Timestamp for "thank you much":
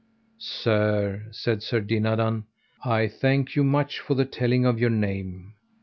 3.07-3.99